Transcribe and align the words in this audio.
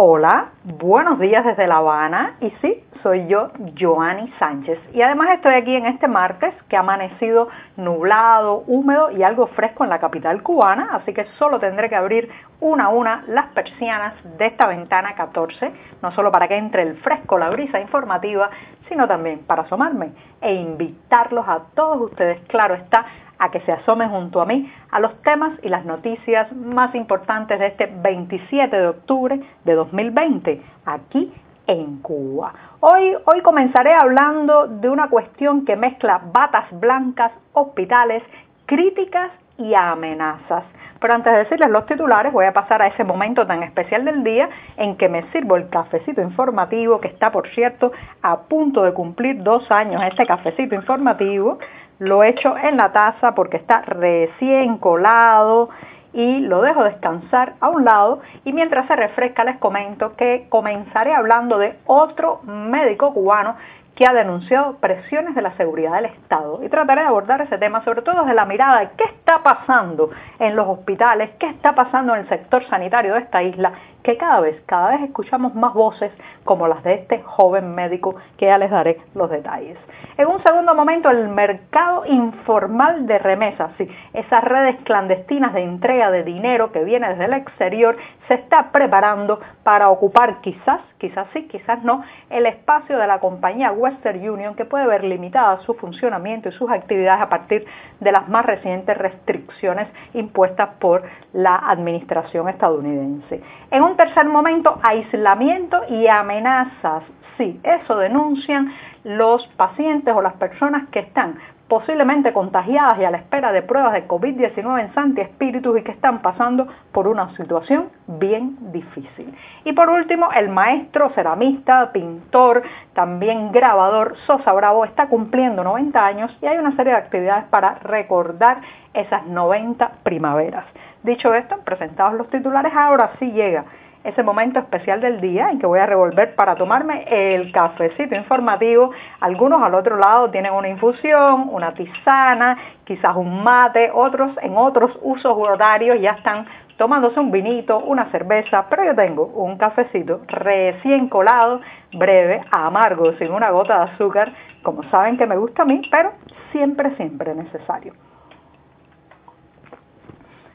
Hola, 0.00 0.50
buenos 0.62 1.18
días 1.18 1.44
desde 1.44 1.66
La 1.66 1.78
Habana. 1.78 2.36
Y 2.40 2.50
sí, 2.62 2.84
soy 3.02 3.26
yo, 3.26 3.50
Joanny 3.78 4.32
Sánchez. 4.38 4.78
Y 4.92 5.02
además 5.02 5.30
estoy 5.34 5.54
aquí 5.54 5.74
en 5.74 5.86
este 5.86 6.08
martes 6.08 6.54
que 6.68 6.76
ha 6.76 6.80
amanecido 6.80 7.48
nublado, 7.76 8.64
húmedo 8.66 9.10
y 9.10 9.22
algo 9.22 9.46
fresco 9.48 9.84
en 9.84 9.90
la 9.90 9.98
capital 9.98 10.42
cubana, 10.42 10.90
así 10.92 11.12
que 11.12 11.24
solo 11.38 11.58
tendré 11.58 11.88
que 11.88 11.96
abrir 11.96 12.30
una 12.60 12.86
a 12.86 12.88
una 12.88 13.24
las 13.28 13.46
persianas 13.48 14.14
de 14.38 14.46
esta 14.46 14.66
ventana 14.66 15.14
14, 15.14 15.72
no 16.02 16.12
solo 16.12 16.30
para 16.30 16.48
que 16.48 16.56
entre 16.56 16.82
el 16.82 16.96
fresco, 16.98 17.38
la 17.38 17.50
brisa 17.50 17.80
informativa, 17.80 18.50
sino 18.88 19.06
también 19.06 19.40
para 19.40 19.62
asomarme 19.62 20.12
e 20.40 20.54
invitarlos 20.54 21.46
a 21.48 21.60
todos 21.74 22.10
ustedes, 22.10 22.40
claro 22.48 22.74
está, 22.74 23.04
a 23.38 23.50
que 23.50 23.60
se 23.60 23.72
asomen 23.72 24.10
junto 24.10 24.40
a 24.40 24.46
mí 24.46 24.70
a 24.90 24.98
los 24.98 25.22
temas 25.22 25.52
y 25.62 25.68
las 25.68 25.84
noticias 25.84 26.52
más 26.52 26.94
importantes 26.94 27.58
de 27.58 27.68
este 27.68 27.86
27 27.86 28.76
de 28.76 28.88
octubre 28.88 29.40
de 29.64 29.74
2020 29.74 30.62
aquí 30.86 31.32
en 31.68 32.00
Cuba. 32.02 32.52
Hoy, 32.80 33.14
hoy 33.26 33.40
comenzaré 33.42 33.94
hablando 33.94 34.66
de 34.66 34.88
una 34.88 35.08
cuestión 35.08 35.64
que 35.64 35.76
mezcla 35.76 36.20
batas 36.32 36.66
blancas, 36.72 37.30
hospitales, 37.52 38.24
críticas 38.66 39.30
y 39.58 39.74
amenazas. 39.74 40.64
Pero 41.00 41.14
antes 41.14 41.32
de 41.32 41.38
decirles 41.40 41.70
los 41.70 41.86
titulares, 41.86 42.32
voy 42.32 42.46
a 42.46 42.52
pasar 42.52 42.82
a 42.82 42.88
ese 42.88 43.04
momento 43.04 43.46
tan 43.46 43.62
especial 43.62 44.04
del 44.04 44.24
día 44.24 44.48
en 44.76 44.96
que 44.96 45.08
me 45.08 45.30
sirvo 45.30 45.56
el 45.56 45.68
cafecito 45.68 46.20
informativo, 46.20 47.00
que 47.00 47.08
está, 47.08 47.30
por 47.30 47.48
cierto, 47.50 47.92
a 48.22 48.38
punto 48.40 48.82
de 48.82 48.92
cumplir 48.92 49.42
dos 49.44 49.70
años 49.70 50.02
este 50.02 50.26
cafecito 50.26 50.74
informativo 50.74 51.58
lo 51.98 52.22
echo 52.22 52.56
en 52.56 52.76
la 52.76 52.92
taza 52.92 53.34
porque 53.34 53.56
está 53.56 53.82
recién 53.82 54.78
colado 54.78 55.68
y 56.12 56.40
lo 56.40 56.62
dejo 56.62 56.84
descansar 56.84 57.54
a 57.60 57.68
un 57.68 57.84
lado 57.84 58.20
y 58.44 58.52
mientras 58.52 58.86
se 58.86 58.96
refresca 58.96 59.44
les 59.44 59.58
comento 59.58 60.16
que 60.16 60.46
comenzaré 60.48 61.14
hablando 61.14 61.58
de 61.58 61.76
otro 61.86 62.40
médico 62.44 63.12
cubano 63.12 63.56
que 63.98 64.06
ha 64.06 64.12
denunciado 64.12 64.76
presiones 64.76 65.34
de 65.34 65.42
la 65.42 65.56
seguridad 65.56 65.94
del 65.94 66.04
Estado. 66.04 66.60
Y 66.62 66.68
trataré 66.68 67.00
de 67.00 67.08
abordar 67.08 67.40
ese 67.40 67.58
tema, 67.58 67.82
sobre 67.82 68.02
todo 68.02 68.20
desde 68.20 68.34
la 68.34 68.44
mirada 68.44 68.78
de 68.78 68.90
qué 68.96 69.02
está 69.02 69.42
pasando 69.42 70.10
en 70.38 70.54
los 70.54 70.68
hospitales, 70.68 71.30
qué 71.40 71.48
está 71.48 71.74
pasando 71.74 72.14
en 72.14 72.20
el 72.20 72.28
sector 72.28 72.64
sanitario 72.68 73.14
de 73.14 73.20
esta 73.20 73.42
isla 73.42 73.72
que 74.08 74.16
cada 74.16 74.40
vez, 74.40 74.58
cada 74.64 74.88
vez 74.92 75.02
escuchamos 75.02 75.54
más 75.54 75.74
voces 75.74 76.10
como 76.42 76.66
las 76.66 76.82
de 76.82 76.94
este 76.94 77.20
joven 77.24 77.74
médico 77.74 78.16
que 78.38 78.46
ya 78.46 78.56
les 78.56 78.70
daré 78.70 78.96
los 79.14 79.28
detalles. 79.28 79.76
En 80.16 80.28
un 80.28 80.42
segundo 80.42 80.74
momento, 80.74 81.10
el 81.10 81.28
mercado 81.28 82.06
informal 82.06 83.06
de 83.06 83.18
remesas, 83.18 83.70
sí, 83.76 83.86
esas 84.14 84.42
redes 84.42 84.76
clandestinas 84.84 85.52
de 85.52 85.62
entrega 85.62 86.10
de 86.10 86.24
dinero 86.24 86.72
que 86.72 86.84
viene 86.84 87.06
desde 87.10 87.26
el 87.26 87.34
exterior, 87.34 87.98
se 88.28 88.34
está 88.34 88.72
preparando 88.72 89.40
para 89.62 89.90
ocupar 89.90 90.40
quizás, 90.40 90.80
quizás 90.96 91.26
sí, 91.34 91.46
quizás 91.46 91.84
no, 91.84 92.02
el 92.30 92.46
espacio 92.46 92.96
de 92.96 93.06
la 93.06 93.20
compañía 93.20 93.72
Western 93.72 94.26
Union 94.26 94.54
que 94.54 94.64
puede 94.64 94.86
ver 94.86 95.04
limitada 95.04 95.60
su 95.60 95.74
funcionamiento 95.74 96.48
y 96.48 96.52
sus 96.52 96.70
actividades 96.70 97.20
a 97.20 97.28
partir 97.28 97.66
de 98.00 98.10
las 98.10 98.26
más 98.26 98.46
recientes 98.46 98.96
restricciones 98.96 99.86
impuestas 100.14 100.70
por 100.78 101.02
la 101.34 101.56
administración 101.56 102.48
estadounidense. 102.48 103.42
En 103.70 103.82
un 103.82 103.97
tercer 103.98 104.26
momento, 104.26 104.78
aislamiento 104.82 105.82
y 105.90 106.06
amenazas. 106.06 107.02
Sí, 107.36 107.60
eso 107.62 107.98
denuncian 107.98 108.72
los 109.04 109.46
pacientes 109.56 110.14
o 110.14 110.22
las 110.22 110.34
personas 110.34 110.88
que 110.88 111.00
están 111.00 111.36
posiblemente 111.68 112.32
contagiadas 112.32 112.98
y 112.98 113.04
a 113.04 113.10
la 113.10 113.18
espera 113.18 113.52
de 113.52 113.60
pruebas 113.60 113.92
de 113.92 114.08
COVID-19 114.08 114.80
en 114.80 114.94
Santi 114.94 115.20
Espíritus 115.20 115.78
y 115.78 115.82
que 115.82 115.92
están 115.92 116.22
pasando 116.22 116.66
por 116.92 117.06
una 117.06 117.36
situación 117.36 117.90
bien 118.06 118.56
difícil. 118.72 119.34
Y 119.64 119.72
por 119.72 119.90
último, 119.90 120.30
el 120.32 120.48
maestro 120.48 121.10
ceramista, 121.10 121.92
pintor, 121.92 122.62
también 122.94 123.52
grabador 123.52 124.16
Sosa 124.26 124.52
Bravo 124.52 124.84
está 124.84 125.08
cumpliendo 125.08 125.62
90 125.62 126.06
años 126.06 126.38
y 126.40 126.46
hay 126.46 126.56
una 126.56 126.74
serie 126.74 126.92
de 126.92 126.98
actividades 126.98 127.44
para 127.46 127.74
recordar 127.80 128.62
esas 128.94 129.26
90 129.26 129.90
primaveras. 130.04 130.64
Dicho 131.02 131.34
esto, 131.34 131.58
presentados 131.64 132.14
los 132.14 132.30
titulares, 132.30 132.72
ahora 132.74 133.10
sí 133.18 133.30
llega 133.32 133.64
ese 134.08 134.22
momento 134.22 134.58
especial 134.58 135.00
del 135.00 135.20
día 135.20 135.50
en 135.50 135.58
que 135.58 135.66
voy 135.66 135.78
a 135.78 135.86
revolver 135.86 136.34
para 136.34 136.54
tomarme 136.54 137.04
el 137.08 137.52
cafecito 137.52 138.14
informativo. 138.14 138.90
Algunos 139.20 139.62
al 139.62 139.74
otro 139.74 139.96
lado 139.96 140.30
tienen 140.30 140.52
una 140.52 140.68
infusión, 140.68 141.48
una 141.50 141.72
tisana, 141.74 142.58
quizás 142.84 143.14
un 143.16 143.42
mate, 143.42 143.90
otros 143.92 144.32
en 144.42 144.56
otros 144.56 144.98
usos 145.02 145.34
horarios 145.36 146.00
ya 146.00 146.12
están 146.12 146.46
tomándose 146.78 147.18
un 147.20 147.30
vinito, 147.30 147.78
una 147.80 148.10
cerveza, 148.10 148.66
pero 148.70 148.84
yo 148.84 148.94
tengo 148.94 149.26
un 149.26 149.58
cafecito 149.58 150.20
recién 150.28 151.08
colado, 151.08 151.60
breve, 151.92 152.40
amargo, 152.50 153.12
sin 153.14 153.32
una 153.32 153.50
gota 153.50 153.78
de 153.78 153.92
azúcar, 153.92 154.32
como 154.62 154.84
saben 154.84 155.18
que 155.18 155.26
me 155.26 155.36
gusta 155.36 155.62
a 155.62 155.66
mí, 155.66 155.82
pero 155.90 156.12
siempre, 156.52 156.94
siempre 156.96 157.34
necesario. 157.34 157.92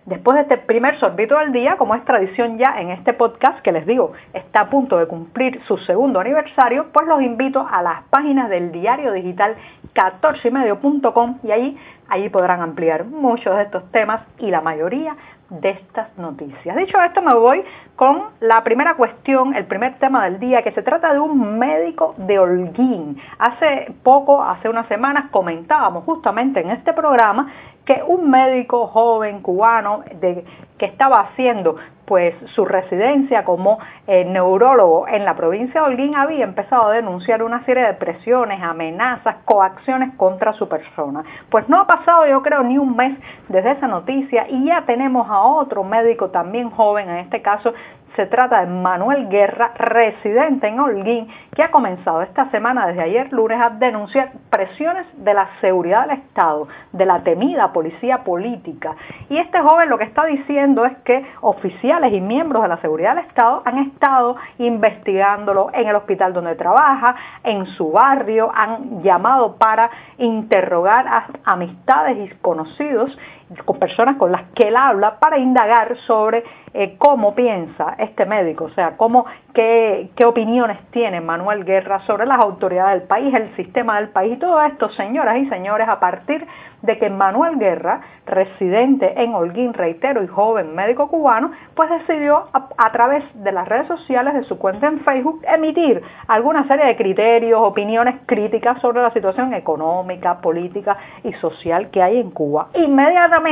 Después 0.06 0.36
de 0.36 0.42
este 0.42 0.58
primer 0.58 1.00
sorbito 1.00 1.38
del 1.40 1.54
día, 1.54 1.78
como 1.78 1.96
es 1.96 2.04
tradición 2.04 2.58
ya 2.58 2.76
en 2.78 2.90
este 2.90 3.14
podcast 3.14 3.62
que 3.62 3.72
les 3.72 3.86
digo, 3.86 4.12
está 4.34 4.62
a 4.62 4.70
punto 4.70 4.98
de 4.98 5.08
cumplir 5.08 5.62
su 5.64 5.78
segundo 5.78 6.20
aniversario, 6.20 6.88
pues 6.92 7.08
los 7.08 7.22
invito 7.22 7.66
a 7.72 7.82
las 7.82 8.04
páginas 8.10 8.50
del 8.50 8.74
diario 8.74 9.14
digital 9.14 9.56
14ymedio.com 9.96 11.38
y 11.44 11.52
ahí, 11.52 11.78
ahí 12.10 12.28
podrán 12.28 12.60
ampliar 12.60 13.06
muchos 13.06 13.56
de 13.56 13.64
estos 13.64 13.90
temas 13.92 14.22
y 14.40 14.52
la 14.52 14.60
mayoría 14.60 15.16
de 15.62 15.70
estas 15.70 16.18
noticias. 16.18 16.76
Dicho 16.76 17.00
esto, 17.02 17.22
me 17.22 17.34
voy 17.34 17.64
con 17.96 18.24
la 18.40 18.64
primera 18.64 18.96
cuestión, 18.96 19.56
el 19.56 19.66
primer 19.66 20.00
tema 20.00 20.26
del 20.26 20.40
día, 20.40 20.64
que 20.64 20.72
se 20.72 20.82
trata 20.82 21.14
de 21.14 21.20
un 21.20 21.60
médico 21.60 22.16
de 22.18 22.40
Holguín. 22.40 23.18
Hace 23.38 23.94
poco, 24.04 24.44
hace 24.44 24.68
unas 24.68 24.88
semanas, 24.88 25.30
comentábamos 25.32 26.04
justamente 26.06 26.60
en 26.60 26.72
este 26.72 26.94
programa 26.94 27.52
que 27.86 28.02
un 28.06 28.30
médico 28.30 28.88
joven 28.88 29.42
cubano 29.42 30.04
de, 30.20 30.46
que 30.78 30.86
estaba 30.86 31.22
haciendo 31.22 31.76
pues 32.06 32.36
su 32.54 32.66
residencia 32.66 33.46
como 33.46 33.80
eh, 34.08 34.26
neurólogo 34.26 35.08
en 35.08 35.24
la 35.24 35.36
provincia 35.36 35.82
de 35.82 35.88
Holguín 35.88 36.16
había 36.16 36.44
empezado 36.44 36.88
a 36.88 36.94
denunciar 36.94 37.42
una 37.44 37.64
serie 37.64 37.84
de 37.86 37.94
presiones, 37.94 38.62
amenazas, 38.62 39.38
coacciones 39.46 40.14
contra 40.18 40.52
su 40.54 40.68
persona. 40.68 41.24
Pues 41.50 41.68
no 41.70 41.80
ha 41.80 41.88
pasado 41.88 42.28
yo 42.28 42.42
creo 42.42 42.64
ni 42.64 42.78
un 42.78 42.96
mes 42.96 43.18
desde 43.48 43.72
esa 43.72 43.88
noticia 43.88 44.46
y 44.50 44.66
ya 44.66 44.84
tenemos 44.86 45.30
a 45.30 45.40
otro 45.42 45.84
médico 45.84 46.30
también 46.30 46.70
joven, 46.72 47.10
en 47.10 47.18
este 47.18 47.42
caso 47.42 47.74
se 48.16 48.26
trata 48.28 48.62
de 48.62 48.68
Manuel 48.68 49.28
Guerra, 49.30 49.72
residente 49.76 50.68
en 50.68 50.80
Holguín, 50.80 51.28
que 51.56 51.64
ha 51.64 51.72
comenzado 51.72 52.22
esta 52.22 52.50
semana, 52.52 52.88
desde 52.88 53.02
ayer 53.02 53.34
lunes, 53.34 53.60
a 53.60 53.72
denunciar 53.72 54.32
presiones 54.50 55.06
de 55.18 55.34
la 55.34 55.50
seguridad 55.62 56.08
del 56.08 56.20
Estado, 56.20 56.68
de 56.92 57.06
la 57.06 57.24
temida 57.24 57.74
policía 57.74 58.20
política. 58.20 58.96
Y 59.30 59.38
este 59.38 59.60
joven 59.62 59.90
lo 59.90 59.98
que 59.98 60.04
está 60.04 60.26
diciendo 60.26 60.86
es 60.86 60.96
que 61.00 61.26
oficiales 61.42 62.14
y 62.14 62.22
miembros 62.22 62.64
de 62.64 62.70
la 62.70 62.78
seguridad 62.78 63.16
del 63.16 63.26
Estado 63.26 63.62
han 63.66 63.80
estado 63.80 64.36
investigándolo 64.60 65.70
en 65.74 65.88
el 65.88 65.96
hospital 65.96 66.34
donde 66.34 66.56
trabaja, 66.56 67.16
en 67.44 67.66
su 67.66 67.92
barrio, 67.92 68.52
han 68.54 69.02
llamado 69.02 69.56
para 69.58 69.90
interrogar 70.18 71.08
a 71.08 71.28
amistades 71.46 72.32
y 72.32 72.36
conocidos 72.38 73.18
con 73.66 73.80
personas 73.80 74.18
con 74.18 74.32
las 74.32 74.44
que 74.56 74.68
él 74.68 74.76
habla 74.76 75.20
para 75.20 75.38
indagar 75.38 75.98
sobre 76.08 76.44
eh, 76.74 76.96
cómo 76.98 77.36
piensa 77.36 77.96
este 78.00 78.26
médico, 78.26 78.66
o 78.66 78.70
sea, 78.72 78.98
cómo, 78.98 79.26
qué, 79.54 80.10
qué 80.16 80.26
opiniones 80.26 80.80
tiene 80.92 81.22
Manuel 81.22 81.66
Guerra 81.66 82.02
sobre 82.08 82.26
las 82.26 82.40
autoridades 82.40 83.00
del 83.00 83.08
país, 83.08 83.34
el 83.34 83.56
sistema 83.56 83.98
del 84.00 84.10
país 84.10 84.34
y 84.34 84.40
todo 84.40 84.62
esto, 84.64 84.90
señoras 84.90 85.38
y 85.38 85.48
señores, 85.50 85.88
a 85.88 86.00
partir 86.00 86.48
de 86.84 86.98
que 86.98 87.10
Manuel 87.10 87.58
Guerra, 87.58 88.02
residente 88.26 89.22
en 89.22 89.34
Holguín, 89.34 89.74
reitero, 89.74 90.22
y 90.22 90.28
joven 90.28 90.76
médico 90.76 91.08
cubano, 91.08 91.52
pues 91.76 91.90
decidió 91.90 92.48
a, 92.52 92.92
través 92.92 93.24
de 93.42 93.52
las 93.52 93.68
redes 93.68 93.88
sociales 93.88 94.34
de 94.34 94.44
su 94.44 94.58
cuenta 94.58 94.88
en 94.88 95.00
Facebook 95.00 95.42
emitir 95.48 96.02
alguna 96.28 96.68
serie 96.68 96.86
de 96.86 96.98
criterios, 96.98 97.62
opiniones 97.62 98.16
críticas 98.26 98.82
sobre 98.82 99.02
la 99.02 99.12
situación 99.12 99.54
económica, 99.54 100.42
política 100.42 100.98
y 101.24 101.32
social 101.34 101.90
que 101.90 102.02
hay 102.02 102.20
en 102.20 102.32
Cuba. 102.32 102.68
Inmediatamente 102.74 103.43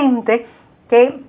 que 0.89 1.21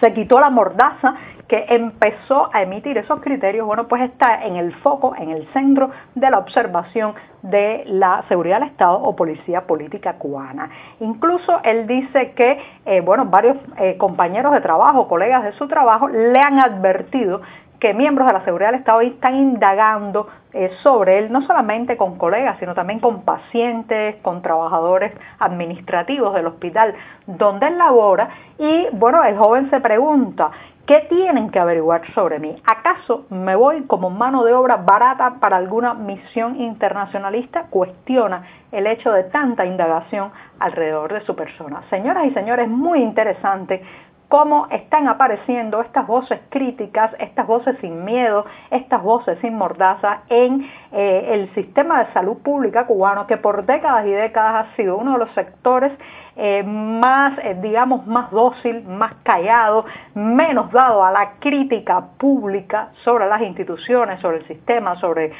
se 0.00 0.12
quitó 0.12 0.40
la 0.40 0.50
mordaza 0.50 1.14
que 1.48 1.66
empezó 1.68 2.48
a 2.52 2.62
emitir 2.62 2.96
esos 2.96 3.20
criterios, 3.20 3.66
bueno, 3.66 3.86
pues 3.86 4.02
está 4.02 4.44
en 4.44 4.56
el 4.56 4.74
foco, 4.76 5.14
en 5.16 5.30
el 5.30 5.46
centro 5.52 5.90
de 6.14 6.30
la 6.30 6.38
observación 6.38 7.14
de 7.42 7.84
la 7.86 8.24
seguridad 8.28 8.60
del 8.60 8.70
Estado 8.70 8.98
o 9.02 9.14
policía 9.14 9.66
política 9.66 10.14
cubana. 10.14 10.70
Incluso 11.00 11.60
él 11.64 11.86
dice 11.86 12.32
que, 12.32 12.58
eh, 12.86 13.00
bueno, 13.02 13.26
varios 13.26 13.56
eh, 13.78 13.96
compañeros 13.98 14.52
de 14.52 14.60
trabajo, 14.62 15.06
colegas 15.06 15.44
de 15.44 15.52
su 15.52 15.68
trabajo, 15.68 16.08
le 16.08 16.40
han 16.40 16.58
advertido 16.58 17.42
que 17.80 17.94
miembros 17.94 18.26
de 18.26 18.32
la 18.32 18.44
seguridad 18.44 18.70
del 18.70 18.80
Estado 18.80 19.00
están 19.00 19.34
indagando 19.36 20.28
eh, 20.52 20.70
sobre 20.82 21.18
él, 21.18 21.32
no 21.32 21.42
solamente 21.42 21.96
con 21.96 22.16
colegas, 22.16 22.58
sino 22.58 22.74
también 22.74 23.00
con 23.00 23.22
pacientes, 23.22 24.16
con 24.22 24.42
trabajadores 24.42 25.12
administrativos 25.38 26.34
del 26.34 26.46
hospital 26.46 26.94
donde 27.26 27.66
él 27.66 27.78
labora. 27.78 28.28
Y 28.58 28.86
bueno, 28.92 29.22
el 29.24 29.36
joven 29.36 29.68
se 29.70 29.80
pregunta, 29.80 30.50
¿Qué 30.86 31.06
tienen 31.08 31.48
que 31.48 31.58
averiguar 31.58 32.02
sobre 32.12 32.38
mí? 32.38 32.60
¿Acaso 32.66 33.24
me 33.30 33.56
voy 33.56 33.84
como 33.84 34.10
mano 34.10 34.44
de 34.44 34.52
obra 34.52 34.76
barata 34.76 35.36
para 35.40 35.56
alguna 35.56 35.94
misión 35.94 36.60
internacionalista? 36.60 37.68
Cuestiona 37.70 38.42
el 38.70 38.86
hecho 38.86 39.10
de 39.10 39.24
tanta 39.24 39.64
indagación 39.64 40.30
alrededor 40.58 41.14
de 41.14 41.22
su 41.22 41.34
persona. 41.34 41.84
Señoras 41.88 42.26
y 42.26 42.34
señores, 42.34 42.68
muy 42.68 43.00
interesante 43.00 43.82
cómo 44.28 44.66
están 44.70 45.08
apareciendo 45.08 45.80
estas 45.80 46.06
voces 46.06 46.40
críticas, 46.50 47.12
estas 47.18 47.46
voces 47.46 47.76
sin 47.80 48.04
miedo, 48.04 48.44
estas 48.70 49.02
voces 49.02 49.38
sin 49.40 49.54
mordaza 49.54 50.22
en 50.28 50.68
eh, 50.92 51.28
el 51.32 51.54
sistema 51.54 52.04
de 52.04 52.12
salud 52.12 52.38
pública 52.42 52.86
cubano, 52.86 53.26
que 53.26 53.36
por 53.36 53.64
décadas 53.64 54.06
y 54.06 54.10
décadas 54.10 54.66
ha 54.66 54.76
sido 54.76 54.96
uno 54.96 55.12
de 55.12 55.18
los 55.18 55.30
sectores 55.34 55.92
eh, 56.36 56.62
más, 56.62 57.38
eh, 57.38 57.56
digamos, 57.60 58.06
más 58.06 58.30
dócil, 58.30 58.82
más 58.84 59.14
callado, 59.22 59.84
menos 60.14 60.70
dado 60.72 61.04
a 61.04 61.12
la 61.12 61.32
crítica 61.38 62.04
pública 62.18 62.90
sobre 63.04 63.26
las 63.26 63.42
instituciones, 63.42 64.20
sobre 64.20 64.38
el 64.38 64.46
sistema, 64.46 64.96
sobre 64.96 65.32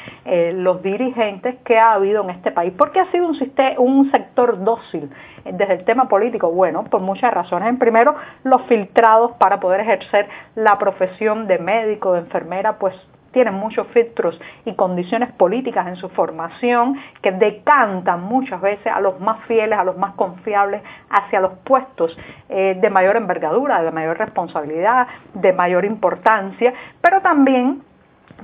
los 0.53 0.81
dirigentes 0.81 1.55
que 1.63 1.77
ha 1.77 1.93
habido 1.93 2.23
en 2.23 2.31
este 2.31 2.51
país. 2.51 2.73
Porque 2.77 2.99
ha 2.99 3.11
sido 3.11 3.27
un, 3.27 3.37
un 3.77 4.11
sector 4.11 4.63
dócil 4.63 5.09
desde 5.45 5.73
el 5.73 5.85
tema 5.85 6.07
político? 6.07 6.51
Bueno, 6.51 6.83
por 6.85 7.01
muchas 7.01 7.33
razones. 7.33 7.69
En 7.69 7.77
primero, 7.77 8.15
los 8.43 8.61
filtrados 8.63 9.33
para 9.33 9.59
poder 9.59 9.81
ejercer 9.81 10.27
la 10.55 10.77
profesión 10.77 11.47
de 11.47 11.59
médico, 11.59 12.13
de 12.13 12.19
enfermera, 12.19 12.77
pues 12.77 12.95
tienen 13.35 13.53
muchos 13.55 13.85
filtros 13.87 14.39
y 14.63 14.73
condiciones 14.75 15.29
políticas 15.33 15.85
en 15.87 15.97
su 15.97 16.07
formación 16.07 16.95
que 17.21 17.33
decantan 17.33 18.23
muchas 18.23 18.61
veces 18.61 18.87
a 18.87 19.01
los 19.01 19.19
más 19.19 19.43
fieles, 19.43 19.77
a 19.77 19.83
los 19.83 19.97
más 19.97 20.13
confiables 20.15 20.81
hacia 21.09 21.41
los 21.41 21.51
puestos 21.65 22.17
eh, 22.47 22.77
de 22.81 22.89
mayor 22.89 23.17
envergadura, 23.17 23.83
de 23.83 23.91
mayor 23.91 24.17
responsabilidad, 24.17 25.07
de 25.33 25.51
mayor 25.51 25.83
importancia, 25.83 26.73
pero 27.01 27.19
también 27.19 27.81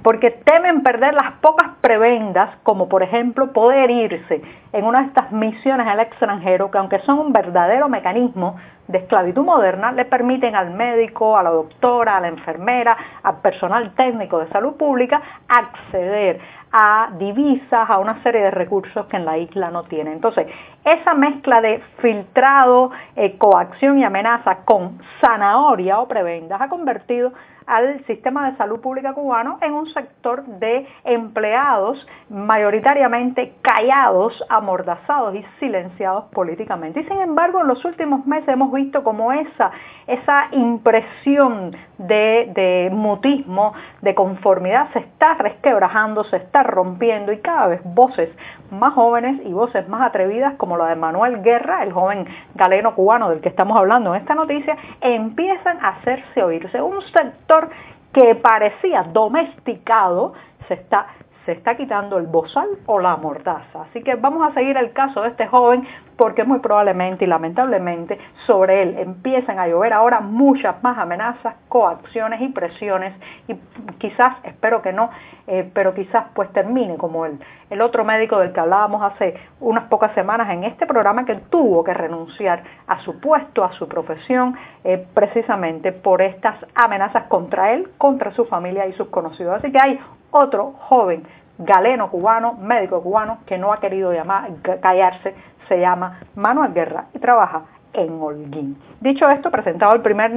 porque 0.04 0.32
temen 0.32 0.84
perder 0.84 1.14
las 1.14 1.34
pocas 1.42 1.70
prebendas, 1.80 2.58
como 2.64 2.90
por 2.90 3.02
ejemplo 3.02 3.54
poder 3.54 3.90
irse 3.92 4.42
en 4.74 4.86
una 4.86 5.02
de 5.02 5.08
estas 5.08 5.32
misiones 5.32 5.88
al 5.88 6.02
extranjero, 6.02 6.70
que 6.70 6.78
aunque 6.78 7.00
son 7.00 7.20
un 7.20 7.32
verdadero 7.34 7.88
mecanismo 7.88 8.58
de 8.92 9.00
esclavitud 9.00 9.44
moderna, 9.44 9.92
le 9.92 10.06
permiten 10.06 10.56
al 10.56 10.72
médico, 10.72 11.38
a 11.38 11.44
la 11.44 11.50
doctora, 11.50 12.18
a 12.18 12.22
la 12.22 12.28
enfermera, 12.28 12.98
al 13.24 13.38
personal 13.42 13.94
técnico 13.96 14.40
de 14.40 14.50
salud 14.50 14.76
pública 14.76 15.22
acceder 15.48 16.40
a 16.72 17.10
divisas, 17.18 17.90
a 17.90 17.98
una 17.98 18.22
serie 18.24 18.42
de 18.42 18.52
recursos 18.52 19.06
que 19.08 19.18
en 19.18 19.26
la 19.26 19.38
isla 19.38 19.70
no 19.72 19.84
tiene. 19.84 20.14
Entonces, 20.14 20.48
esa 20.86 21.14
mezcla 21.14 21.62
de 21.62 21.82
filtrado, 21.98 22.92
eh, 23.16 23.38
coacción 23.38 24.00
y 24.00 24.04
amenaza 24.04 24.60
con 24.64 25.00
zanahoria 25.20 26.00
o 26.00 26.08
prebendas 26.08 26.62
ha 26.62 26.70
convertido 26.70 27.34
al 27.68 28.04
sistema 28.06 28.50
de 28.50 28.58
salud 28.58 28.82
pública 28.82 29.14
cubano 29.14 29.58
en 29.62 29.74
un 29.74 29.88
sector 29.94 30.44
de 30.46 30.88
empleados 31.04 32.06
mayoritariamente 32.30 33.54
callados, 33.62 34.44
amordazados 34.50 35.36
y 35.36 35.46
silenciados 35.60 36.26
políticamente. 36.34 37.02
Y 37.02 37.04
sin 37.06 37.22
embargo, 37.22 37.62
en 37.62 37.68
los 37.68 37.84
últimos 37.86 38.26
meses 38.26 38.50
hemos 38.50 38.72
visto 38.72 38.81
como 39.04 39.32
esa, 39.32 39.72
esa 40.08 40.48
impresión 40.52 41.76
de 41.98 42.90
mutismo, 42.92 43.74
de 44.02 44.16
conformidad, 44.16 44.92
se 44.94 45.00
está 45.00 45.36
resquebrajando, 45.36 46.24
se 46.26 46.38
está 46.38 46.64
rompiendo 46.64 47.32
y 47.32 47.40
cada 47.40 47.68
vez 47.68 47.82
voces 47.84 48.30
más 48.72 48.94
jóvenes 48.94 49.42
y 49.46 49.54
voces 49.54 49.88
más 49.88 50.02
atrevidas 50.02 50.56
como 50.56 50.78
la 50.78 50.88
de 50.88 50.96
Manuel 50.96 51.42
Guerra, 51.44 51.84
el 51.84 51.94
joven 51.94 52.26
galeno 52.56 52.96
cubano 52.96 53.30
del 53.30 53.42
que 53.42 53.50
estamos 53.50 53.78
hablando 53.78 54.16
en 54.16 54.22
esta 54.22 54.34
noticia, 54.34 54.76
empiezan 55.00 55.78
a 55.84 55.90
hacerse 55.90 56.44
oírse. 56.44 56.82
Un 56.82 57.02
sector 57.02 57.70
que 58.14 58.36
parecía 58.36 59.04
domesticado 59.04 60.34
se 60.68 60.74
está 60.76 61.08
se 61.46 61.54
está 61.54 61.76
quitando 61.76 62.18
el 62.18 62.28
bozal 62.28 62.68
o 62.86 63.00
la 63.00 63.16
mordaza. 63.18 63.84
Así 63.90 64.04
que 64.04 64.16
vamos 64.16 64.48
a 64.48 64.54
seguir 64.54 64.78
el 64.78 64.94
caso 64.94 65.24
de 65.24 65.30
este 65.30 65.48
joven 65.48 65.88
porque 66.22 66.44
muy 66.44 66.60
probablemente 66.60 67.26
y 67.26 67.28
lamentablemente 67.28 68.20
sobre 68.46 68.84
él 68.84 68.96
empiezan 69.00 69.58
a 69.58 69.68
llover 69.68 69.92
ahora 69.92 70.20
muchas 70.20 70.76
más 70.84 70.96
amenazas, 71.00 71.56
coacciones 71.68 72.40
y 72.42 72.50
presiones 72.50 73.16
y 73.48 73.56
quizás, 73.98 74.36
espero 74.44 74.84
que 74.84 74.94
no, 74.94 75.10
eh, 75.48 75.68
pero 75.74 75.96
quizás 75.96 76.26
pues 76.36 76.54
termine 76.54 76.96
como 76.98 77.26
el, 77.26 77.82
otro 77.82 78.04
médico 78.04 78.38
del 78.38 78.54
que 78.54 78.60
hablábamos 78.60 79.02
hace 79.02 79.34
unas 79.60 79.86
pocas 79.86 80.14
semanas 80.14 80.48
en 80.52 80.64
este 80.64 80.86
programa 80.86 81.26
que 81.26 81.38
tuvo 81.50 81.84
que 81.84 81.96
renunciar 81.96 82.66
a 82.86 83.00
su 83.00 83.20
puesto, 83.20 83.64
a 83.64 83.72
su 83.72 83.88
profesión, 83.88 84.56
eh, 84.84 85.04
precisamente 85.16 85.92
por 85.92 86.22
estas 86.22 86.56
amenazas 86.76 87.24
contra 87.30 87.74
él, 87.74 87.90
contra 87.98 88.32
su 88.34 88.46
familia 88.46 88.86
y 88.86 88.94
sus 88.94 89.08
conocidos. 89.08 89.56
Así 89.56 89.72
que 89.72 89.80
hay 89.80 90.00
otro 90.30 90.74
joven 90.82 91.24
galeno 91.62 92.10
cubano, 92.10 92.54
médico 92.54 93.02
cubano, 93.02 93.40
que 93.46 93.58
no 93.58 93.74
ha 93.74 93.80
querido 93.80 94.12
llamar, 94.12 94.50
callarse, 94.82 95.36
se 95.68 95.80
llama 95.80 96.20
Manuel 96.36 96.74
Guerra 96.74 97.06
y 97.14 97.20
trabaja 97.20 97.64
en 97.94 98.22
Holguín. 98.22 98.78
Dicho 99.00 99.30
esto, 99.30 99.52
presentado 99.52 99.94
el 99.94 100.02
primer 100.02 100.32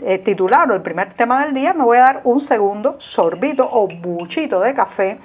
eh, 0.00 0.18
titular 0.20 0.70
o 0.70 0.74
el 0.74 0.82
primer 0.82 1.14
tema 1.14 1.44
del 1.44 1.54
día, 1.54 1.72
me 1.72 1.84
voy 1.84 1.98
a 1.98 2.02
dar 2.02 2.20
un 2.24 2.46
segundo 2.48 2.98
sorbito 3.14 3.68
o 3.70 3.88
buchito 3.88 4.60
de 4.60 4.74
café 4.74 5.18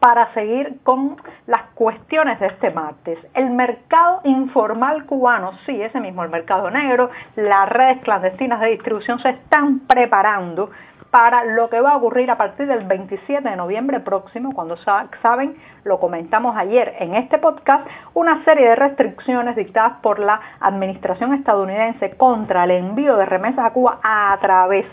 para 0.00 0.32
seguir 0.32 0.78
con 0.82 1.16
las 1.46 1.62
cuestiones 1.74 2.40
de 2.40 2.46
este 2.46 2.70
martes. 2.70 3.18
El 3.34 3.50
mercado 3.50 4.22
informal 4.24 5.04
cubano, 5.04 5.52
sí, 5.66 5.80
ese 5.80 6.00
mismo, 6.00 6.24
el 6.24 6.30
mercado 6.30 6.70
negro, 6.70 7.10
las 7.36 7.68
redes 7.68 7.98
clandestinas 8.02 8.60
de 8.60 8.68
distribución 8.68 9.18
se 9.18 9.28
están 9.28 9.80
preparando 9.80 10.70
para 11.10 11.44
lo 11.44 11.68
que 11.68 11.80
va 11.80 11.92
a 11.92 11.96
ocurrir 11.96 12.30
a 12.30 12.38
partir 12.38 12.66
del 12.66 12.84
27 12.84 13.48
de 13.48 13.56
noviembre 13.56 14.00
próximo, 14.00 14.52
cuando 14.54 14.76
saben, 14.76 15.56
lo 15.84 15.98
comentamos 15.98 16.56
ayer 16.56 16.94
en 16.98 17.14
este 17.14 17.38
podcast, 17.38 17.86
una 18.14 18.44
serie 18.44 18.68
de 18.68 18.76
restricciones 18.76 19.56
dictadas 19.56 19.98
por 20.02 20.18
la 20.18 20.40
administración 20.60 21.34
estadounidense 21.34 22.16
contra 22.16 22.64
el 22.64 22.70
envío 22.72 23.16
de 23.16 23.26
remesas 23.26 23.66
a 23.66 23.72
Cuba 23.72 23.98
a 24.02 24.38
través 24.40 24.86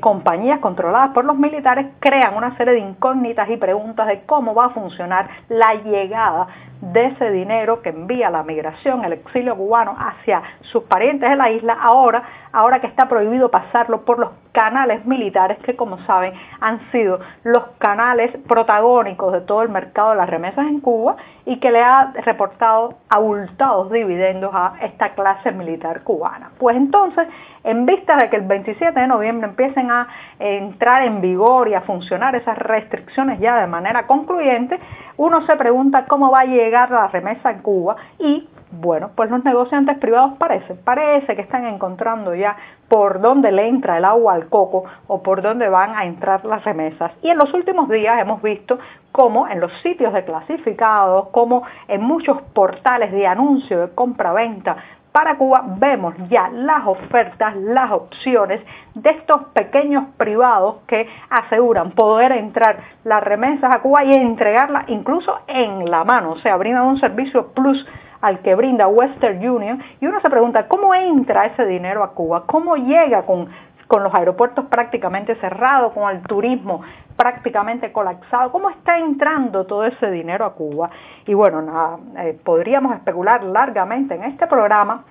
compañías 0.00 0.60
controladas 0.60 1.10
por 1.10 1.24
los 1.24 1.36
militares 1.36 1.86
crean 2.00 2.34
una 2.34 2.56
serie 2.56 2.74
de 2.74 2.80
incógnitas 2.80 3.48
y 3.50 3.56
preguntas 3.56 4.06
de 4.06 4.22
cómo 4.22 4.54
va 4.54 4.66
a 4.66 4.70
funcionar 4.70 5.28
la 5.48 5.74
llegada 5.74 6.48
de 6.82 7.06
ese 7.06 7.30
dinero 7.30 7.80
que 7.80 7.90
envía 7.90 8.28
la 8.28 8.42
migración, 8.42 9.04
el 9.04 9.12
exilio 9.12 9.56
cubano 9.56 9.94
hacia 9.96 10.42
sus 10.62 10.82
parientes 10.84 11.30
de 11.30 11.36
la 11.36 11.48
isla, 11.50 11.78
ahora, 11.80 12.24
ahora 12.52 12.80
que 12.80 12.88
está 12.88 13.08
prohibido 13.08 13.50
pasarlo 13.50 14.04
por 14.04 14.18
los 14.18 14.30
canales 14.50 15.06
militares 15.06 15.58
que 15.58 15.76
como 15.76 15.98
saben 16.06 16.34
han 16.60 16.80
sido 16.90 17.20
los 17.44 17.62
canales 17.78 18.36
protagónicos 18.48 19.32
de 19.32 19.42
todo 19.42 19.62
el 19.62 19.68
mercado 19.68 20.10
de 20.10 20.16
las 20.16 20.28
remesas 20.28 20.66
en 20.66 20.80
Cuba 20.80 21.16
y 21.46 21.60
que 21.60 21.70
le 21.70 21.80
ha 21.80 22.12
reportado 22.24 22.94
abultados 23.08 23.90
dividendos 23.92 24.50
a 24.52 24.74
esta 24.82 25.10
clase 25.10 25.52
militar 25.52 26.02
cubana. 26.02 26.50
Pues 26.58 26.76
entonces, 26.76 27.28
en 27.64 27.86
vista 27.86 28.16
de 28.16 28.28
que 28.28 28.36
el 28.36 28.42
27 28.42 28.98
de 28.98 29.06
noviembre 29.06 29.46
empiecen 29.62 29.90
a 29.90 30.08
entrar 30.38 31.04
en 31.04 31.20
vigor 31.20 31.68
y 31.68 31.74
a 31.74 31.82
funcionar 31.82 32.34
esas 32.34 32.58
restricciones 32.58 33.38
ya 33.38 33.60
de 33.60 33.66
manera 33.66 34.06
concluyente, 34.06 34.78
uno 35.16 35.46
se 35.46 35.56
pregunta 35.56 36.06
cómo 36.06 36.30
va 36.30 36.40
a 36.40 36.44
llegar 36.44 36.90
la 36.90 37.08
remesa 37.08 37.50
en 37.50 37.62
Cuba 37.62 37.96
y 38.18 38.48
bueno, 38.72 39.10
pues 39.14 39.30
los 39.30 39.44
negociantes 39.44 39.98
privados 39.98 40.32
parece, 40.38 40.74
parece 40.74 41.36
que 41.36 41.42
están 41.42 41.66
encontrando 41.66 42.34
ya 42.34 42.56
por 42.88 43.20
dónde 43.20 43.52
le 43.52 43.68
entra 43.68 43.98
el 43.98 44.04
agua 44.04 44.32
al 44.32 44.48
coco 44.48 44.84
o 45.06 45.22
por 45.22 45.42
dónde 45.42 45.68
van 45.68 45.94
a 45.94 46.06
entrar 46.06 46.44
las 46.46 46.64
remesas. 46.64 47.12
Y 47.22 47.28
en 47.28 47.36
los 47.36 47.52
últimos 47.52 47.90
días 47.90 48.18
hemos 48.18 48.40
visto 48.40 48.78
cómo 49.12 49.46
en 49.46 49.60
los 49.60 49.72
sitios 49.82 50.14
de 50.14 50.24
clasificados, 50.24 51.28
como 51.28 51.64
en 51.86 52.02
muchos 52.02 52.40
portales 52.54 53.12
de 53.12 53.26
anuncio 53.26 53.78
de 53.82 53.94
compra-venta 53.94 54.76
para 55.12 55.36
Cuba 55.36 55.62
vemos 55.78 56.14
ya 56.28 56.48
las 56.48 56.86
ofertas, 56.86 57.54
las 57.56 57.92
opciones 57.92 58.60
de 58.94 59.10
estos 59.10 59.44
pequeños 59.52 60.04
privados 60.16 60.76
que 60.86 61.06
aseguran 61.28 61.92
poder 61.92 62.32
entrar 62.32 62.78
las 63.04 63.22
remesas 63.22 63.70
a 63.70 63.80
Cuba 63.80 64.04
y 64.04 64.12
entregarlas 64.14 64.88
incluso 64.88 65.40
en 65.46 65.90
la 65.90 66.04
mano, 66.04 66.32
o 66.32 66.38
sea, 66.38 66.56
brindan 66.56 66.86
un 66.86 66.98
servicio 66.98 67.52
plus 67.52 67.86
al 68.22 68.38
que 68.38 68.54
brinda 68.54 68.86
Western 68.86 69.46
Union. 69.46 69.82
Y 70.00 70.06
uno 70.06 70.20
se 70.20 70.30
pregunta 70.30 70.68
cómo 70.68 70.94
entra 70.94 71.46
ese 71.46 71.66
dinero 71.66 72.02
a 72.02 72.12
Cuba, 72.14 72.44
cómo 72.46 72.76
llega 72.76 73.26
con, 73.26 73.48
con 73.86 74.02
los 74.02 74.14
aeropuertos 74.14 74.66
prácticamente 74.66 75.34
cerrados, 75.36 75.92
con 75.92 76.10
el 76.14 76.22
turismo 76.22 76.82
prácticamente 77.16 77.92
colapsado. 77.92 78.50
¿Cómo 78.52 78.70
está 78.70 78.98
entrando 78.98 79.66
todo 79.66 79.84
ese 79.84 80.10
dinero 80.10 80.44
a 80.44 80.54
Cuba? 80.54 80.90
Y 81.26 81.34
bueno, 81.34 81.62
nada, 81.62 81.98
eh, 82.18 82.38
podríamos 82.42 82.94
especular 82.94 83.44
largamente 83.44 84.14
en 84.14 84.24
este 84.24 84.46
programa 84.46 85.04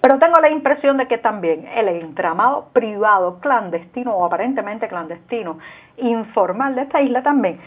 Pero 0.00 0.18
tengo 0.18 0.38
la 0.38 0.50
impresión 0.50 0.98
de 0.98 1.08
que 1.08 1.18
también 1.18 1.66
el 1.74 1.88
entramado 1.88 2.68
privado, 2.72 3.40
clandestino 3.40 4.14
o 4.14 4.24
aparentemente 4.24 4.86
clandestino, 4.86 5.58
informal 5.96 6.76
de 6.76 6.82
esta 6.82 7.00
isla 7.02 7.22
también 7.22 7.58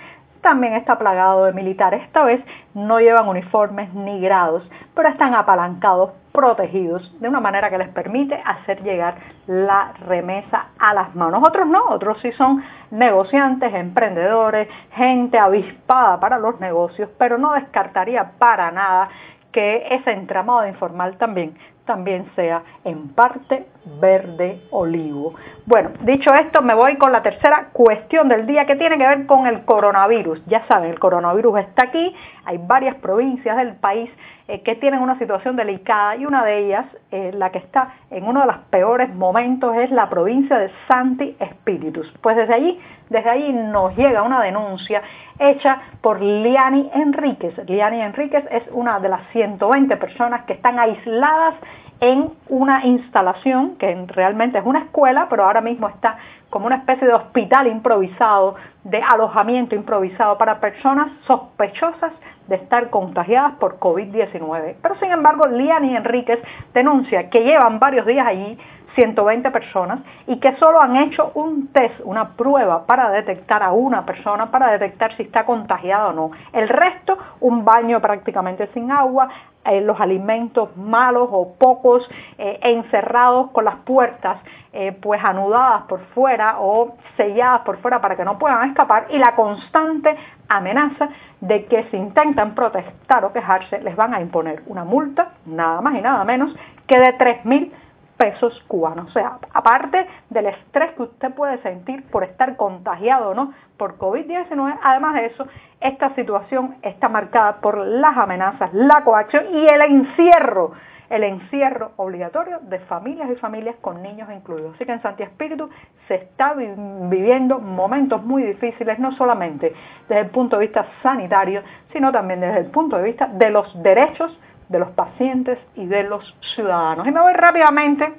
también 0.41 0.73
está 0.73 0.97
plagado 0.97 1.45
de 1.45 1.53
militares. 1.53 2.01
Esta 2.03 2.23
vez 2.23 2.41
no 2.73 2.99
llevan 2.99 3.27
uniformes 3.27 3.93
ni 3.93 4.21
grados, 4.21 4.63
pero 4.95 5.09
están 5.09 5.35
apalancados, 5.35 6.11
protegidos, 6.39 7.01
de 7.19 7.27
una 7.27 7.41
manera 7.41 7.69
que 7.69 7.77
les 7.77 7.89
permite 7.89 8.41
hacer 8.45 8.81
llegar 8.81 9.15
la 9.45 9.91
remesa 10.07 10.67
a 10.79 10.93
las 10.93 11.13
manos. 11.13 11.43
Otros 11.45 11.67
no, 11.67 11.83
otros 11.89 12.17
sí 12.21 12.31
son 12.31 12.63
negociantes, 12.91 13.73
emprendedores, 13.73 14.69
gente 14.93 15.37
avispada 15.37 16.17
para 16.21 16.39
los 16.39 16.57
negocios, 16.61 17.09
pero 17.17 17.37
no 17.37 17.51
descartaría 17.55 18.31
para 18.37 18.71
nada 18.71 19.09
que 19.51 19.85
ese 19.91 20.11
entramado 20.11 20.65
informal 20.65 21.17
también 21.17 21.57
también 21.89 22.29
sea 22.35 22.61
en 22.83 23.09
parte 23.15 23.65
verde 23.99 24.61
olivo. 24.69 25.33
Bueno, 25.65 25.89
dicho 26.01 26.31
esto, 26.35 26.61
me 26.61 26.75
voy 26.75 26.97
con 26.97 27.11
la 27.11 27.23
tercera 27.23 27.69
cuestión 27.73 28.29
del 28.29 28.45
día 28.45 28.67
que 28.67 28.75
tiene 28.75 28.95
que 28.99 29.07
ver 29.07 29.25
con 29.25 29.47
el 29.47 29.65
coronavirus. 29.65 30.39
Ya 30.45 30.67
saben, 30.67 30.91
el 30.91 30.99
coronavirus 30.99 31.61
está 31.61 31.85
aquí, 31.85 32.15
hay 32.45 32.59
varias 32.59 32.93
provincias 32.97 33.57
del 33.57 33.73
país 33.73 34.07
eh, 34.49 34.63
que 34.63 34.73
tienen 34.75 35.01
una 35.01 35.15
situación 35.19 35.55
delicada 35.55 36.15
y 36.15 36.25
una 36.25 36.43
de 36.43 36.65
ellas, 36.65 36.85
eh, 37.11 37.31
la 37.35 37.51
que 37.51 37.59
está 37.59 37.93
en 38.09 38.23
uno 38.23 38.41
de 38.41 38.47
los 38.47 38.57
peores 38.71 39.13
momentos, 39.13 39.77
es 39.77 39.91
la 39.91 40.09
provincia 40.09 40.57
de 40.57 40.71
Santi 40.87 41.35
Espíritus. 41.39 42.11
Pues 42.21 42.35
desde 42.35 42.55
allí, 42.55 42.79
desde 43.11 43.29
allí 43.29 43.53
nos 43.53 43.95
llega 43.95 44.23
una 44.23 44.41
denuncia 44.41 45.03
hecha 45.37 45.79
por 46.01 46.19
Liani 46.19 46.89
Enríquez. 46.95 47.59
Liani 47.67 48.01
Enríquez 48.01 48.43
es 48.49 48.63
una 48.71 48.99
de 48.99 49.09
las 49.09 49.21
120 49.33 49.95
personas 49.97 50.45
que 50.45 50.53
están 50.53 50.79
aisladas 50.79 51.53
en 52.01 52.31
una 52.47 52.85
instalación 52.85 53.75
que 53.77 54.05
realmente 54.07 54.57
es 54.57 54.65
una 54.65 54.79
escuela, 54.79 55.27
pero 55.29 55.43
ahora 55.43 55.61
mismo 55.61 55.89
está 55.89 56.17
como 56.49 56.65
una 56.65 56.77
especie 56.77 57.07
de 57.07 57.13
hospital 57.13 57.67
improvisado, 57.67 58.55
de 58.83 59.01
alojamiento 59.01 59.75
improvisado 59.75 60.37
para 60.37 60.59
personas 60.59 61.11
sospechosas 61.27 62.11
de 62.47 62.55
estar 62.55 62.89
contagiadas 62.89 63.53
por 63.55 63.79
COVID-19. 63.79 64.75
Pero 64.81 64.95
sin 64.95 65.11
embargo, 65.11 65.45
Liani 65.45 65.95
Enríquez 65.95 66.39
denuncia 66.73 67.29
que 67.29 67.43
llevan 67.43 67.79
varios 67.79 68.05
días 68.05 68.25
allí 68.25 68.57
120 68.99 69.49
personas 69.51 69.99
y 70.27 70.39
que 70.41 70.57
solo 70.57 70.81
han 70.81 70.97
hecho 70.97 71.31
un 71.35 71.67
test, 71.71 72.01
una 72.03 72.35
prueba 72.35 72.85
para 72.85 73.09
detectar 73.11 73.63
a 73.63 73.71
una 73.71 74.05
persona, 74.05 74.51
para 74.51 74.71
detectar 74.71 75.15
si 75.15 75.23
está 75.23 75.45
contagiada 75.45 76.09
o 76.09 76.13
no. 76.13 76.31
El 76.51 76.67
resto, 76.67 77.17
un 77.39 77.63
baño 77.63 78.01
prácticamente 78.01 78.67
sin 78.73 78.91
agua, 78.91 79.29
eh, 79.63 79.79
los 79.79 79.99
alimentos 80.01 80.75
malos 80.75 81.29
o 81.31 81.53
pocos 81.53 82.09
eh, 82.37 82.59
encerrados 82.61 83.51
con 83.51 83.63
las 83.63 83.75
puertas 83.77 84.39
eh, 84.73 84.91
pues 85.01 85.23
anudadas 85.23 85.83
por 85.83 86.01
fuera 86.13 86.59
o 86.59 86.95
selladas 87.15 87.61
por 87.61 87.77
fuera 87.77 88.01
para 88.01 88.17
que 88.17 88.25
no 88.25 88.37
puedan 88.37 88.69
escapar 88.69 89.07
y 89.09 89.17
la 89.17 89.35
constante 89.35 90.15
amenaza 90.49 91.09
de 91.39 91.65
que 91.65 91.85
si 91.85 91.97
intentan 91.97 92.53
protestar 92.53 93.23
o 93.23 93.31
quejarse 93.31 93.79
les 93.81 93.95
van 93.95 94.13
a 94.13 94.21
imponer 94.21 94.63
una 94.67 94.83
multa, 94.83 95.29
nada 95.45 95.79
más 95.81 95.95
y 95.95 96.01
nada 96.01 96.23
menos 96.25 96.53
que 96.85 96.99
de 96.99 97.17
3.000 97.17 97.71
pesos 98.19 98.61
cubanos. 98.67 99.07
O 99.07 99.11
sea, 99.11 99.37
aparte 99.53 100.05
del 100.29 100.47
estrés 100.47 100.91
que 100.91 101.03
usted 101.03 101.33
puede 101.33 101.57
sentir 101.59 102.03
por 102.11 102.25
estar 102.25 102.57
contagiado 102.57 103.33
no 103.33 103.53
por 103.77 103.97
COVID-19, 103.97 104.77
además 104.83 105.13
de 105.15 105.25
eso, 105.27 105.47
esta 105.79 106.13
situación 106.15 106.75
está 106.81 107.07
marcada 107.07 107.61
por 107.61 107.77
las 107.77 108.17
amenazas, 108.17 108.73
la 108.73 109.05
coacción 109.05 109.45
y 109.55 109.65
el 109.65 109.81
encierro, 109.81 110.73
el 111.09 111.23
encierro 111.23 111.91
obligatorio 111.95 112.59
de 112.63 112.79
familias 112.79 113.29
y 113.31 113.35
familias 113.35 113.77
con 113.79 114.03
niños 114.03 114.29
incluidos. 114.29 114.75
Así 114.75 114.85
que 114.85 114.91
en 114.91 115.01
Santi 115.01 115.23
Espíritu 115.23 115.69
se 116.09 116.15
está 116.15 116.53
viviendo 116.55 117.59
momentos 117.59 118.21
muy 118.21 118.43
difíciles, 118.43 118.99
no 118.99 119.13
solamente 119.13 119.73
desde 120.09 120.23
el 120.23 120.29
punto 120.29 120.57
de 120.57 120.65
vista 120.65 120.85
sanitario, 121.01 121.63
sino 121.93 122.11
también 122.11 122.41
desde 122.41 122.59
el 122.59 122.65
punto 122.65 122.97
de 122.97 123.03
vista 123.03 123.27
de 123.27 123.49
los 123.49 123.81
derechos 123.81 124.37
de 124.69 124.79
los 124.79 124.89
pacientes 124.91 125.57
y 125.75 125.85
de 125.85 126.03
los 126.03 126.23
ciudadanos. 126.55 127.05
Y 127.05 127.11
me 127.11 127.21
voy 127.21 127.33
rápidamente 127.33 128.13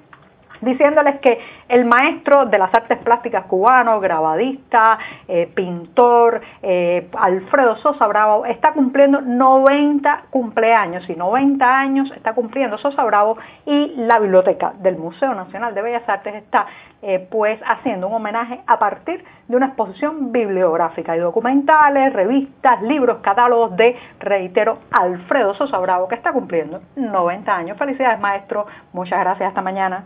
diciéndoles 0.61 1.21
que 1.21 1.39
el 1.69 1.85
maestro 1.85 2.47
de 2.47 2.59
las 2.59 2.73
artes 2.75 2.99
plásticas 2.99 3.45
cubano, 3.47 4.01
grabadista, 4.01 4.99
eh, 5.29 5.51
pintor, 5.55 6.41
eh, 6.63 7.09
Alfredo 7.19 7.77
Sosa 7.77 8.07
Bravo, 8.07 8.45
está 8.47 8.73
cumpliendo 8.73 9.21
90 9.21 10.25
cumpleaños 10.31 11.09
y 11.09 11.15
90 11.15 11.79
años 11.79 12.13
está 12.17 12.35
cumpliendo 12.35 12.79
Sosa 12.79 13.05
Bravo 13.05 13.37
y 13.67 13.95
la 13.97 14.19
biblioteca 14.19 14.73
del 14.79 14.97
Museo 14.97 15.35
Nacional 15.35 15.75
de 15.75 15.83
Bellas 15.83 16.09
Artes 16.09 16.35
está 16.35 16.67
eh, 17.03 17.27
pues 17.31 17.59
haciendo 17.65 18.09
un 18.09 18.15
homenaje 18.15 18.61
a 18.67 18.79
partir 18.79 19.25
de 19.49 19.57
una 19.57 19.67
exposición 19.67 20.33
bibliográfica 20.33 21.17
y 21.17 21.21
documentales, 21.21 22.13
revistas, 22.13 22.83
libros, 22.83 23.19
catálogos 23.23 23.75
de, 23.77 23.97
reitero, 24.19 24.79
Alfredo 24.91 25.55
Sosa 25.55 25.79
Bravo, 25.79 26.09
que 26.09 26.15
está 26.15 26.33
cumpliendo 26.33 26.81
90 26.97 27.57
años. 27.57 27.79
Felicidades 27.79 28.21
maestro, 28.21 28.67
muchas 28.93 29.21
gracias, 29.21 29.49
hasta 29.49 29.63
mañana. 29.63 30.05